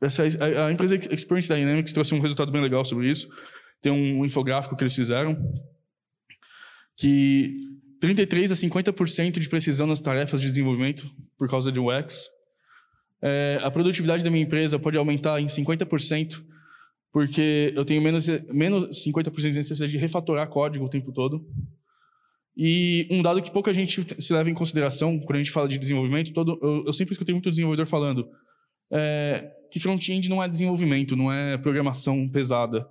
essa, 0.00 0.22
a, 0.22 0.66
a, 0.66 0.72
empresa 0.72 0.96
Experience 1.12 1.48
Dynamics 1.48 1.92
trouxe 1.92 2.14
um 2.14 2.20
resultado 2.20 2.52
bem 2.52 2.62
legal 2.62 2.84
sobre 2.84 3.10
isso. 3.10 3.28
Tem 3.80 3.92
um, 3.92 4.20
um 4.20 4.24
infográfico 4.24 4.76
que 4.76 4.82
eles 4.82 4.94
fizeram 4.94 5.36
que 6.96 7.56
33 8.00 8.52
a 8.52 8.54
50% 8.54 9.38
de 9.38 9.48
precisão 9.48 9.86
nas 9.86 10.00
tarefas 10.00 10.40
de 10.40 10.46
desenvolvimento 10.46 11.08
por 11.36 11.48
causa 11.48 11.70
de 11.70 11.78
UX. 11.78 12.28
É, 13.22 13.60
a 13.62 13.70
produtividade 13.70 14.22
da 14.22 14.30
minha 14.30 14.44
empresa 14.44 14.78
pode 14.78 14.96
aumentar 14.96 15.40
em 15.40 15.46
50% 15.46 16.42
porque 17.12 17.72
eu 17.74 17.84
tenho 17.84 18.02
menos, 18.02 18.28
menos 18.52 19.04
50% 19.04 19.32
de 19.34 19.52
necessidade 19.52 19.90
de 19.90 19.98
refatorar 19.98 20.48
código 20.48 20.84
o 20.84 20.88
tempo 20.90 21.12
todo. 21.12 21.44
E 22.56 23.06
um 23.10 23.22
dado 23.22 23.40
que 23.40 23.50
pouca 23.50 23.72
gente 23.72 24.04
se 24.20 24.32
leva 24.32 24.50
em 24.50 24.54
consideração 24.54 25.18
quando 25.20 25.36
a 25.36 25.38
gente 25.38 25.50
fala 25.50 25.68
de 25.68 25.78
desenvolvimento, 25.78 26.32
todo, 26.32 26.58
eu, 26.60 26.84
eu 26.86 26.92
sempre 26.92 27.12
escutei 27.12 27.32
muito 27.32 27.48
desenvolvedor 27.48 27.86
falando 27.86 28.28
é, 28.92 29.50
que 29.70 29.80
front-end 29.80 30.28
não 30.28 30.42
é 30.42 30.48
desenvolvimento, 30.48 31.16
não 31.16 31.32
é 31.32 31.58
programação 31.58 32.28
pesada. 32.28 32.88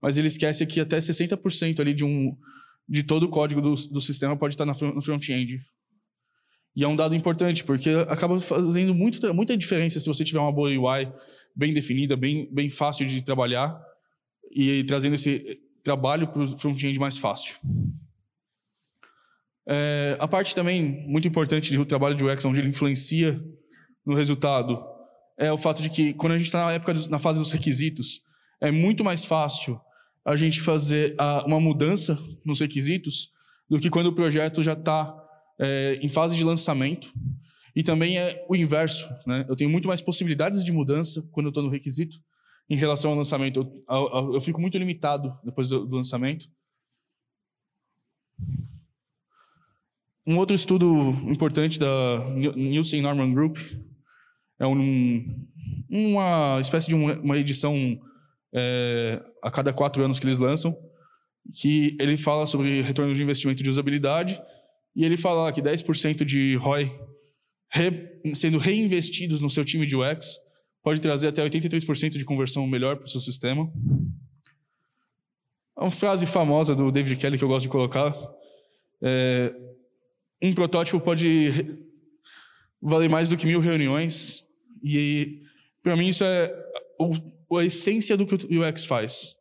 Mas 0.00 0.16
ele 0.16 0.28
esquece 0.28 0.66
que 0.66 0.80
até 0.80 0.98
60% 0.98 1.80
ali 1.80 1.94
de, 1.94 2.04
um, 2.04 2.36
de 2.88 3.02
todo 3.02 3.24
o 3.24 3.28
código 3.28 3.60
do, 3.60 3.74
do 3.74 4.00
sistema 4.00 4.36
pode 4.36 4.54
estar 4.54 4.64
no 4.64 5.02
front-end. 5.02 5.60
E 6.74 6.84
é 6.84 6.88
um 6.88 6.94
dado 6.94 7.14
importante, 7.14 7.64
porque 7.64 7.90
acaba 8.08 8.38
fazendo 8.38 8.94
muito, 8.94 9.32
muita 9.32 9.56
diferença 9.56 9.98
se 9.98 10.06
você 10.06 10.22
tiver 10.22 10.40
uma 10.40 10.52
boa 10.52 10.68
UI 10.68 11.10
bem 11.54 11.72
definida, 11.72 12.16
bem, 12.16 12.52
bem 12.52 12.68
fácil 12.68 13.06
de 13.06 13.22
trabalhar, 13.22 13.80
e 14.50 14.84
trazendo 14.84 15.14
esse 15.14 15.58
trabalho 15.82 16.28
para 16.28 16.42
o 16.42 16.58
front-end 16.58 16.98
mais 16.98 17.16
fácil. 17.16 17.56
É, 19.68 20.16
a 20.20 20.28
parte 20.28 20.54
também 20.54 21.06
muito 21.08 21.26
importante 21.26 21.76
do 21.76 21.84
trabalho 21.84 22.14
de 22.14 22.24
UX, 22.24 22.44
onde 22.44 22.60
ele 22.60 22.68
influencia 22.68 23.42
no 24.04 24.14
resultado, 24.14 24.80
é 25.38 25.52
o 25.52 25.58
fato 25.58 25.82
de 25.82 25.90
que 25.90 26.14
quando 26.14 26.32
a 26.32 26.38
gente 26.38 26.46
está 26.46 26.64
na 26.66 26.72
época 26.72 26.94
na 27.08 27.18
fase 27.18 27.38
dos 27.38 27.52
requisitos, 27.52 28.22
é 28.60 28.70
muito 28.70 29.04
mais 29.04 29.24
fácil 29.24 29.80
a 30.24 30.36
gente 30.36 30.60
fazer 30.60 31.14
a, 31.18 31.44
uma 31.46 31.60
mudança 31.60 32.18
nos 32.44 32.60
requisitos 32.60 33.30
do 33.68 33.78
que 33.78 33.90
quando 33.90 34.06
o 34.06 34.14
projeto 34.14 34.62
já 34.62 34.72
está 34.72 35.14
é, 35.58 35.98
em 36.02 36.08
fase 36.08 36.36
de 36.36 36.44
lançamento. 36.44 37.12
E 37.74 37.82
também 37.82 38.18
é 38.18 38.44
o 38.48 38.56
inverso, 38.56 39.06
né? 39.26 39.44
Eu 39.48 39.54
tenho 39.54 39.68
muito 39.68 39.86
mais 39.86 40.00
possibilidades 40.00 40.64
de 40.64 40.72
mudança 40.72 41.22
quando 41.30 41.46
eu 41.46 41.50
estou 41.50 41.62
no 41.62 41.68
requisito 41.68 42.16
em 42.70 42.76
relação 42.76 43.10
ao 43.10 43.16
lançamento. 43.16 43.60
Eu, 43.60 43.84
eu, 43.88 44.34
eu 44.34 44.40
fico 44.40 44.60
muito 44.60 44.78
limitado 44.78 45.38
depois 45.44 45.68
do, 45.68 45.84
do 45.84 45.96
lançamento. 45.96 46.48
Um 50.26 50.38
outro 50.38 50.54
estudo 50.54 51.10
importante 51.30 51.78
da 51.78 51.86
Nielsen 52.56 53.02
Norman 53.02 53.32
Group 53.32 53.58
é 54.58 54.66
um, 54.66 55.46
uma 55.90 56.58
espécie 56.60 56.88
de 56.88 56.94
uma 56.94 57.38
edição 57.38 58.00
é, 58.54 59.22
a 59.42 59.50
cada 59.50 59.72
quatro 59.72 60.02
anos 60.04 60.18
que 60.18 60.26
eles 60.26 60.38
lançam, 60.38 60.76
que 61.54 61.96
ele 62.00 62.16
fala 62.16 62.46
sobre 62.46 62.82
retorno 62.82 63.14
de 63.14 63.22
investimento 63.22 63.62
de 63.62 63.70
usabilidade, 63.70 64.40
e 64.94 65.04
ele 65.04 65.16
fala 65.16 65.52
que 65.52 65.60
10% 65.60 66.24
de 66.24 66.56
ROI 66.56 66.90
re, 67.70 68.08
sendo 68.34 68.58
reinvestidos 68.58 69.40
no 69.40 69.50
seu 69.50 69.64
time 69.64 69.86
de 69.86 69.94
UX 69.94 70.38
pode 70.82 71.00
trazer 71.00 71.28
até 71.28 71.44
83% 71.44 72.10
de 72.10 72.24
conversão 72.24 72.66
melhor 72.66 72.96
para 72.96 73.06
o 73.06 73.08
seu 73.08 73.20
sistema. 73.20 73.70
É 75.76 75.82
uma 75.82 75.90
frase 75.90 76.24
famosa 76.24 76.74
do 76.74 76.90
David 76.90 77.16
Kelly 77.16 77.36
que 77.36 77.44
eu 77.44 77.48
gosto 77.48 77.64
de 77.64 77.68
colocar. 77.68 78.14
É, 79.02 79.54
um 80.40 80.54
protótipo 80.54 80.98
pode 81.00 81.52
valer 82.80 83.10
mais 83.10 83.28
do 83.28 83.36
que 83.36 83.46
mil 83.46 83.60
reuniões. 83.60 84.45
E 84.82 85.42
para 85.82 85.96
mim 85.96 86.08
isso 86.08 86.24
é 86.24 86.52
o, 86.98 87.58
a 87.58 87.64
essência 87.64 88.16
do 88.16 88.26
que 88.26 88.34
o 88.34 88.68
UX 88.68 88.84
faz. 88.84 89.36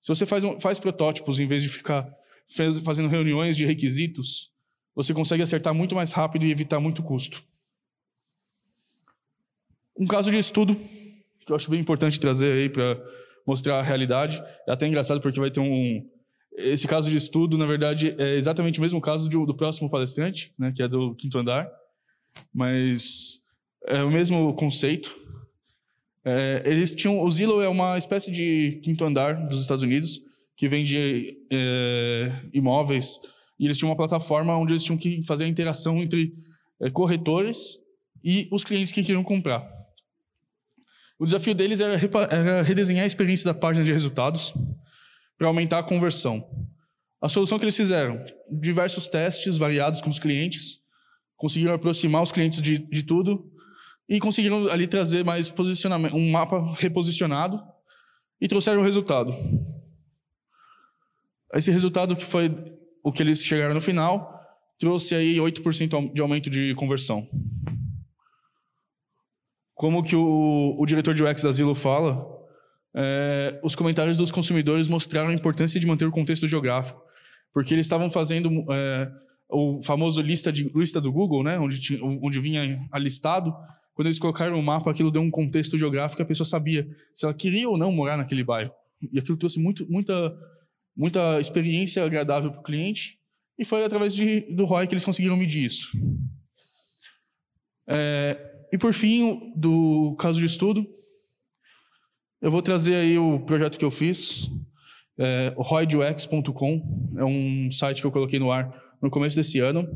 Se 0.00 0.08
você 0.08 0.24
faz, 0.24 0.44
um, 0.44 0.58
faz 0.58 0.78
protótipos 0.78 1.40
em 1.40 1.46
vez 1.46 1.62
de 1.62 1.68
ficar 1.68 2.08
fez, 2.48 2.78
fazendo 2.78 3.08
reuniões 3.08 3.56
de 3.56 3.66
requisitos, 3.66 4.50
você 4.94 5.12
consegue 5.12 5.42
acertar 5.42 5.74
muito 5.74 5.94
mais 5.94 6.12
rápido 6.12 6.44
e 6.44 6.50
evitar 6.50 6.80
muito 6.80 7.02
custo. 7.02 7.42
Um 9.96 10.06
caso 10.06 10.30
de 10.30 10.38
estudo 10.38 10.76
que 11.44 11.52
eu 11.52 11.56
acho 11.56 11.70
bem 11.70 11.80
importante 11.80 12.20
trazer 12.20 12.52
aí 12.52 12.68
para 12.68 13.02
mostrar 13.46 13.78
a 13.78 13.82
realidade. 13.82 14.42
É 14.68 14.72
até 14.72 14.86
engraçado 14.86 15.20
porque 15.20 15.40
vai 15.40 15.50
ter 15.50 15.60
um 15.60 16.06
esse 16.52 16.88
caso 16.88 17.08
de 17.08 17.16
estudo, 17.16 17.56
na 17.56 17.64
verdade, 17.64 18.16
é 18.18 18.34
exatamente 18.34 18.80
o 18.80 18.82
mesmo 18.82 19.00
caso 19.00 19.28
do, 19.28 19.46
do 19.46 19.54
próximo 19.54 19.88
palestrante, 19.88 20.52
né, 20.58 20.72
que 20.74 20.82
é 20.82 20.88
do 20.88 21.14
quinto 21.14 21.38
andar, 21.38 21.70
mas 22.52 23.37
é 23.86 24.02
o 24.02 24.10
mesmo 24.10 24.54
conceito. 24.54 25.16
É, 26.24 26.62
eles 26.66 26.94
tinham, 26.94 27.20
o 27.20 27.30
Zillow 27.30 27.62
é 27.62 27.68
uma 27.68 27.96
espécie 27.96 28.30
de 28.30 28.80
quinto 28.82 29.04
andar 29.04 29.48
dos 29.48 29.62
Estados 29.62 29.82
Unidos 29.82 30.20
que 30.56 30.68
vende 30.68 31.38
é, 31.50 32.42
imóveis 32.52 33.20
e 33.58 33.64
eles 33.64 33.78
tinham 33.78 33.90
uma 33.90 33.96
plataforma 33.96 34.56
onde 34.56 34.72
eles 34.72 34.82
tinham 34.82 34.98
que 34.98 35.22
fazer 35.22 35.44
a 35.44 35.48
interação 35.48 36.02
entre 36.02 36.34
é, 36.80 36.90
corretores 36.90 37.78
e 38.22 38.48
os 38.52 38.64
clientes 38.64 38.92
que 38.92 39.02
queriam 39.02 39.24
comprar. 39.24 39.66
O 41.18 41.24
desafio 41.24 41.54
deles 41.54 41.80
era, 41.80 41.94
era 42.30 42.62
redesenhar 42.62 43.04
a 43.04 43.06
experiência 43.06 43.52
da 43.52 43.58
página 43.58 43.84
de 43.84 43.92
resultados 43.92 44.54
para 45.36 45.48
aumentar 45.48 45.78
a 45.78 45.82
conversão. 45.82 46.44
A 47.20 47.28
solução 47.28 47.58
que 47.58 47.64
eles 47.64 47.76
fizeram, 47.76 48.24
diversos 48.50 49.08
testes 49.08 49.56
variados 49.56 50.00
com 50.00 50.10
os 50.10 50.18
clientes, 50.20 50.80
conseguiram 51.36 51.74
aproximar 51.74 52.22
os 52.22 52.30
clientes 52.30 52.60
de, 52.62 52.78
de 52.78 53.02
tudo 53.02 53.50
e 54.08 54.18
conseguiram 54.18 54.68
ali 54.68 54.86
trazer 54.86 55.24
mais 55.24 55.48
posicionamento, 55.48 56.16
um 56.16 56.30
mapa 56.30 56.74
reposicionado 56.76 57.60
e 58.40 58.48
trouxeram 58.48 58.80
o 58.80 58.84
resultado. 58.84 59.34
Esse 61.52 61.70
resultado 61.70 62.16
que 62.16 62.24
foi 62.24 62.50
o 63.02 63.12
que 63.12 63.22
eles 63.22 63.44
chegaram 63.44 63.74
no 63.74 63.80
final, 63.80 64.38
trouxe 64.78 65.14
aí 65.14 65.36
8% 65.36 66.12
de 66.12 66.20
aumento 66.20 66.48
de 66.48 66.74
conversão. 66.74 67.28
Como 69.74 70.02
que 70.02 70.16
o, 70.16 70.76
o 70.78 70.86
diretor 70.86 71.14
de 71.14 71.22
UX 71.22 71.42
da 71.42 71.52
Zillow 71.52 71.74
fala, 71.74 72.26
é, 72.94 73.60
os 73.62 73.74
comentários 73.74 74.16
dos 74.16 74.30
consumidores 74.30 74.88
mostraram 74.88 75.28
a 75.28 75.34
importância 75.34 75.78
de 75.78 75.86
manter 75.86 76.06
o 76.06 76.10
contexto 76.10 76.48
geográfico, 76.48 77.00
porque 77.52 77.74
eles 77.74 77.86
estavam 77.86 78.10
fazendo 78.10 78.50
é, 78.72 79.10
o 79.48 79.80
famoso 79.82 80.20
lista, 80.20 80.52
de, 80.52 80.70
lista 80.74 81.00
do 81.00 81.12
Google, 81.12 81.42
né, 81.42 81.58
onde, 81.58 81.80
tinha, 81.80 82.00
onde 82.02 82.40
vinha 82.40 82.78
alistado, 82.92 83.54
quando 83.98 84.06
eles 84.06 84.20
colocaram 84.20 84.56
o 84.56 84.62
mapa, 84.62 84.92
aquilo 84.92 85.10
deu 85.10 85.20
um 85.20 85.28
contexto 85.28 85.76
geográfico, 85.76 86.22
a 86.22 86.24
pessoa 86.24 86.46
sabia 86.46 86.88
se 87.12 87.24
ela 87.24 87.34
queria 87.34 87.68
ou 87.68 87.76
não 87.76 87.90
morar 87.90 88.16
naquele 88.16 88.44
bairro. 88.44 88.70
E 89.12 89.18
aquilo 89.18 89.36
trouxe 89.36 89.58
muito, 89.58 89.90
muita, 89.90 90.32
muita 90.96 91.40
experiência 91.40 92.04
agradável 92.04 92.52
para 92.52 92.60
o 92.60 92.62
cliente, 92.62 93.18
e 93.58 93.64
foi 93.64 93.84
através 93.84 94.14
de, 94.14 94.42
do 94.54 94.64
ROI 94.64 94.86
que 94.86 94.94
eles 94.94 95.04
conseguiram 95.04 95.36
medir 95.36 95.64
isso. 95.64 95.90
É, 97.88 98.68
e 98.72 98.78
por 98.78 98.92
fim, 98.92 99.52
do 99.56 100.14
caso 100.14 100.38
de 100.38 100.46
estudo, 100.46 100.86
eu 102.40 102.52
vou 102.52 102.62
trazer 102.62 102.94
aí 102.94 103.18
o 103.18 103.40
projeto 103.40 103.76
que 103.76 103.84
eu 103.84 103.90
fiz, 103.90 104.48
é, 105.18 105.52
roidux.com, 105.56 107.16
é 107.16 107.24
um 107.24 107.68
site 107.72 108.00
que 108.00 108.06
eu 108.06 108.12
coloquei 108.12 108.38
no 108.38 108.52
ar 108.52 108.80
no 109.02 109.10
começo 109.10 109.34
desse 109.34 109.58
ano, 109.58 109.88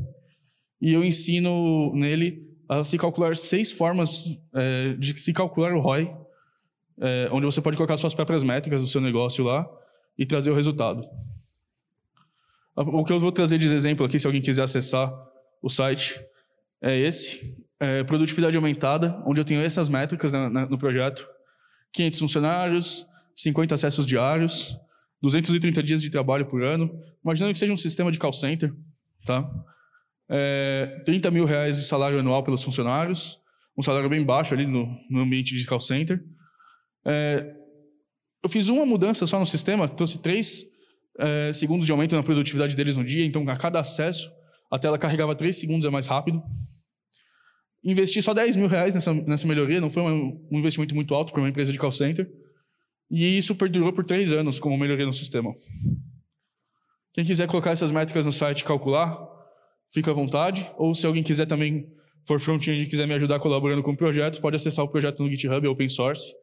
e 0.81 0.91
eu 0.91 1.05
ensino 1.05 1.95
nele 1.95 2.52
a 2.67 2.83
se 2.83 2.97
calcular 2.97 3.35
seis 3.35 3.71
formas 3.71 4.25
é, 4.53 4.93
de 4.93 5.19
se 5.19 5.33
calcular 5.33 5.73
o 5.73 5.79
ROI, 5.79 6.13
é, 6.99 7.29
onde 7.31 7.45
você 7.45 7.61
pode 7.61 7.77
colocar 7.77 7.97
suas 7.97 8.13
próprias 8.13 8.43
métricas 8.43 8.81
do 8.81 8.87
seu 8.87 9.01
negócio 9.01 9.43
lá 9.43 9.67
e 10.17 10.25
trazer 10.25 10.51
o 10.51 10.55
resultado. 10.55 11.03
O 12.75 13.03
que 13.03 13.13
eu 13.13 13.19
vou 13.19 13.31
trazer 13.31 13.57
de 13.57 13.71
exemplo 13.71 14.05
aqui, 14.05 14.19
se 14.19 14.25
alguém 14.25 14.41
quiser 14.41 14.63
acessar 14.63 15.13
o 15.61 15.69
site, 15.69 16.19
é 16.81 16.97
esse. 16.97 17.55
É 17.79 18.03
produtividade 18.03 18.55
aumentada, 18.55 19.21
onde 19.25 19.39
eu 19.39 19.45
tenho 19.45 19.61
essas 19.61 19.89
métricas 19.89 20.31
na, 20.31 20.49
na, 20.49 20.65
no 20.65 20.77
projeto. 20.77 21.27
500 21.91 22.19
funcionários, 22.19 23.05
50 23.35 23.75
acessos 23.75 24.05
diários, 24.05 24.77
230 25.21 25.83
dias 25.83 26.01
de 26.01 26.09
trabalho 26.09 26.45
por 26.47 26.63
ano. 26.63 26.89
Imaginando 27.23 27.53
que 27.53 27.59
seja 27.59 27.71
um 27.71 27.77
sistema 27.77 28.11
de 28.11 28.17
call 28.17 28.33
center, 28.33 28.73
tá? 29.25 29.47
É, 30.35 31.03
30 31.05 31.29
mil 31.29 31.45
reais 31.45 31.77
de 31.77 31.83
salário 31.83 32.19
anual 32.19 32.43
pelos 32.43 32.63
funcionários, 32.63 33.39
um 33.77 33.83
salário 33.83 34.09
bem 34.09 34.25
baixo 34.25 34.53
ali 34.53 34.65
no, 34.65 34.87
no 35.09 35.19
ambiente 35.19 35.55
de 35.55 35.65
call 35.65 35.79
center. 35.79 36.19
É, 37.05 37.53
eu 38.43 38.49
fiz 38.49 38.67
uma 38.67 38.85
mudança 38.85 39.27
só 39.27 39.39
no 39.39 39.45
sistema, 39.45 39.87
trouxe 39.87 40.19
três 40.21 40.65
é, 41.19 41.53
segundos 41.53 41.85
de 41.85 41.91
aumento 41.91 42.15
na 42.15 42.23
produtividade 42.23 42.75
deles 42.75 42.97
no 42.97 43.03
dia, 43.03 43.23
então 43.25 43.47
a 43.47 43.57
cada 43.57 43.79
acesso 43.79 44.31
a 44.73 44.79
tela 44.79 44.97
carregava 44.97 45.35
3 45.35 45.55
segundos, 45.55 45.85
é 45.85 45.89
mais 45.91 46.07
rápido. 46.07 46.41
Investi 47.83 48.23
só 48.23 48.33
10 48.33 48.55
mil 48.55 48.67
reais 48.67 48.95
nessa, 48.95 49.13
nessa 49.13 49.45
melhoria, 49.45 49.79
não 49.79 49.91
foi 49.91 50.01
um, 50.01 50.47
um 50.51 50.57
investimento 50.57 50.95
muito 50.95 51.13
alto 51.13 51.31
para 51.31 51.43
uma 51.43 51.49
empresa 51.49 51.71
de 51.71 51.77
call 51.77 51.91
center. 51.91 52.27
E 53.11 53.37
isso 53.37 53.53
perdurou 53.53 53.93
por 53.93 54.03
três 54.03 54.33
anos 54.33 54.59
como 54.59 54.75
melhoria 54.75 55.05
no 55.05 55.13
sistema. 55.13 55.53
Quem 57.13 57.23
quiser 57.23 57.47
colocar 57.47 57.69
essas 57.69 57.91
métricas 57.91 58.25
no 58.25 58.31
site 58.31 58.61
e 58.61 58.63
calcular, 58.63 59.15
fica 59.93 60.11
à 60.11 60.13
vontade. 60.13 60.69
Ou 60.77 60.93
se 60.93 61.05
alguém 61.05 61.23
quiser 61.23 61.45
também, 61.45 61.87
for 62.25 62.39
front-end 62.39 62.83
e 62.83 62.87
quiser 62.87 63.07
me 63.07 63.13
ajudar 63.13 63.39
colaborando 63.39 63.83
com 63.83 63.91
o 63.91 63.97
projeto, 63.97 64.41
pode 64.41 64.55
acessar 64.55 64.83
o 64.83 64.89
projeto 64.89 65.23
no 65.23 65.29
GitHub, 65.29 65.65
é 65.65 65.69
open 65.69 65.87
source. 65.87 66.33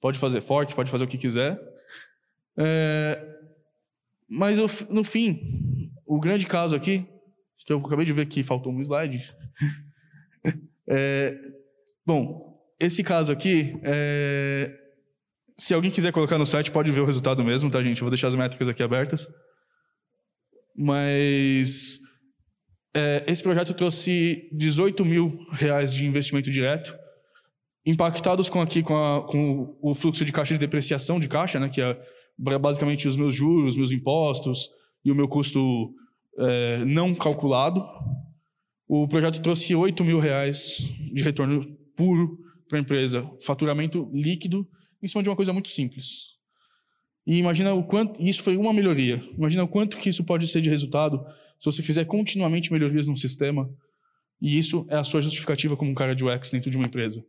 Pode 0.00 0.18
fazer 0.18 0.40
fork, 0.40 0.74
pode 0.74 0.90
fazer 0.90 1.04
o 1.04 1.08
que 1.08 1.18
quiser. 1.18 1.58
É, 2.58 3.22
mas 4.28 4.58
no 4.88 5.04
fim, 5.04 5.92
o 6.06 6.18
grande 6.18 6.46
caso 6.46 6.74
aqui, 6.74 7.06
que 7.64 7.72
eu 7.72 7.78
acabei 7.78 8.04
de 8.04 8.12
ver 8.12 8.26
que 8.26 8.42
faltou 8.42 8.72
um 8.72 8.80
slide. 8.80 9.22
é, 10.88 11.38
bom, 12.04 12.58
esse 12.80 13.04
caso 13.04 13.30
aqui, 13.30 13.78
é, 13.82 14.74
se 15.56 15.74
alguém 15.74 15.90
quiser 15.90 16.12
colocar 16.12 16.38
no 16.38 16.46
site, 16.46 16.70
pode 16.70 16.90
ver 16.90 17.00
o 17.00 17.06
resultado 17.06 17.44
mesmo, 17.44 17.70
tá, 17.70 17.82
gente? 17.82 18.00
Eu 18.00 18.06
vou 18.06 18.10
deixar 18.10 18.28
as 18.28 18.34
métricas 18.34 18.68
aqui 18.68 18.82
abertas. 18.82 19.28
Mas 20.74 22.00
esse 23.26 23.42
projeto 23.42 23.72
trouxe 23.74 24.48
18 24.52 25.04
mil 25.04 25.46
reais 25.52 25.94
de 25.94 26.06
investimento 26.06 26.50
direto, 26.50 26.96
impactados 27.86 28.48
com 28.48 28.60
aqui 28.60 28.82
com, 28.82 28.96
a, 28.96 29.26
com 29.26 29.76
o 29.80 29.94
fluxo 29.94 30.24
de 30.24 30.32
caixa 30.32 30.54
de 30.54 30.60
depreciação 30.60 31.18
de 31.18 31.28
caixa, 31.28 31.58
né, 31.58 31.68
que 31.68 31.80
é 31.80 31.96
basicamente 32.58 33.06
os 33.06 33.16
meus 33.16 33.34
juros, 33.34 33.76
meus 33.76 33.92
impostos 33.92 34.68
e 35.04 35.10
o 35.10 35.14
meu 35.14 35.28
custo 35.28 35.94
é, 36.38 36.84
não 36.84 37.14
calculado. 37.14 37.84
O 38.88 39.06
projeto 39.06 39.40
trouxe 39.40 39.74
8 39.74 40.04
mil 40.04 40.18
reais 40.18 40.78
de 41.12 41.22
retorno 41.22 41.60
puro 41.96 42.38
para 42.68 42.78
a 42.78 42.80
empresa, 42.80 43.28
faturamento 43.44 44.10
líquido, 44.12 44.66
em 45.02 45.06
cima 45.06 45.22
de 45.22 45.28
uma 45.28 45.36
coisa 45.36 45.52
muito 45.52 45.68
simples. 45.68 46.38
E 47.26 47.38
imagina 47.38 47.72
o 47.74 47.84
quanto 47.84 48.20
isso 48.20 48.42
foi 48.42 48.56
uma 48.56 48.72
melhoria. 48.72 49.22
Imagina 49.36 49.64
o 49.64 49.68
quanto 49.68 49.96
que 49.96 50.08
isso 50.08 50.24
pode 50.24 50.46
ser 50.46 50.60
de 50.60 50.70
resultado 50.70 51.24
se 51.60 51.66
você 51.66 51.82
fizer 51.82 52.06
continuamente 52.06 52.72
melhorias 52.72 53.06
no 53.06 53.14
sistema. 53.14 53.68
E 54.40 54.58
isso 54.58 54.86
é 54.88 54.96
a 54.96 55.04
sua 55.04 55.20
justificativa 55.20 55.76
como 55.76 55.90
um 55.90 55.94
cara 55.94 56.14
de 56.14 56.24
UX 56.24 56.50
dentro 56.50 56.70
de 56.70 56.76
uma 56.78 56.86
empresa. 56.86 57.22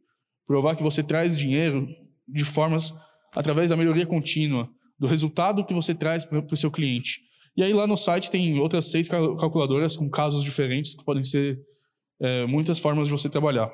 Provar 0.47 0.75
que 0.77 0.81
você 0.81 1.03
traz 1.03 1.37
dinheiro 1.37 1.85
de 2.25 2.45
formas 2.45 2.93
através 3.35 3.69
da 3.69 3.75
melhoria 3.75 4.05
contínua, 4.05 4.69
do 4.97 5.05
resultado 5.05 5.65
que 5.65 5.73
você 5.73 5.93
traz 5.93 6.23
para 6.23 6.39
o 6.39 6.55
seu 6.55 6.71
cliente. 6.71 7.19
E 7.57 7.61
aí 7.61 7.73
lá 7.73 7.85
no 7.85 7.97
site 7.97 8.31
tem 8.31 8.57
outras 8.59 8.89
seis 8.89 9.09
calculadoras 9.09 9.97
com 9.97 10.09
casos 10.09 10.43
diferentes 10.43 10.95
que 10.95 11.03
podem 11.03 11.23
ser 11.23 11.59
é, 12.21 12.45
muitas 12.45 12.79
formas 12.79 13.07
de 13.07 13.11
você 13.11 13.27
trabalhar. 13.27 13.69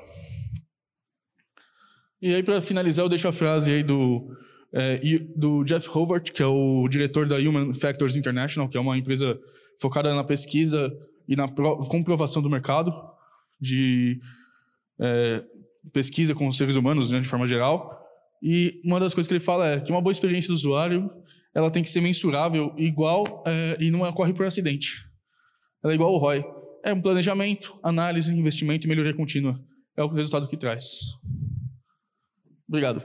E 2.20 2.34
aí 2.34 2.42
para 2.42 2.60
finalizar 2.64 3.06
eu 3.06 3.10
deixo 3.10 3.28
a 3.28 3.34
frase 3.34 3.72
aí 3.72 3.84
do 3.84 4.36
é, 4.74 5.00
do 5.36 5.64
Jeff 5.64 5.88
Howard, 5.90 6.32
que 6.32 6.42
é 6.42 6.46
o 6.46 6.88
diretor 6.88 7.28
da 7.28 7.38
Human 7.38 7.74
Factors 7.76 8.16
International, 8.16 8.68
que 8.68 8.78
é 8.78 8.80
uma 8.80 8.98
empresa 8.98 9.40
focada 9.80 10.14
na 10.14 10.24
pesquisa 10.24 10.92
e 11.28 11.36
na 11.36 11.48
comprovação 11.48 12.42
do 12.42 12.50
mercado 12.50 12.92
de 13.60 14.20
é, 15.00 15.44
pesquisa 15.92 16.34
com 16.34 16.48
os 16.48 16.58
seres 16.58 16.76
humanos 16.76 17.12
né, 17.12 17.20
de 17.20 17.28
forma 17.28 17.48
geral. 17.48 17.98
E 18.42 18.82
uma 18.84 19.00
das 19.00 19.14
coisas 19.14 19.28
que 19.28 19.34
ele 19.34 19.44
fala 19.44 19.68
é 19.68 19.80
que 19.80 19.92
uma 19.92 20.02
boa 20.02 20.12
experiência 20.12 20.50
do 20.50 20.54
usuário 20.56 21.10
ela 21.54 21.72
tem 21.72 21.82
que 21.82 21.90
ser 21.90 22.02
mensurável, 22.02 22.72
igual 22.78 23.44
é, 23.48 23.78
e 23.80 23.90
não 23.90 24.02
ocorre 24.02 24.32
por 24.32 24.46
acidente. 24.46 25.08
Ela 25.84 25.94
é 25.94 25.96
igual 25.96 26.14
ao 26.14 26.20
ROI. 26.20 26.46
É 26.86 26.94
um 26.94 27.02
planejamento, 27.02 27.80
análise, 27.84 28.32
investimento 28.32 28.86
e 28.86 28.88
melhoria 28.88 29.16
contínua. 29.16 29.60
É 29.98 30.04
o 30.04 30.08
resultado 30.08 30.48
que 30.48 30.56
traz. 30.56 31.00
Obrigado. 32.68 33.04